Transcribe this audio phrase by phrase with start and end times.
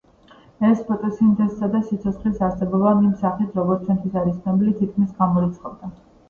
[0.67, 5.93] ეს ფოტოსინთეზსა და სიცოცხლის არსებობას იმ სახით, როგორც ჩვენთვის არის ცნობილი, თითქმის გამორიცხავდა.